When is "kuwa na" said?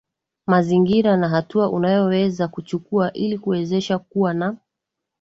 3.99-4.57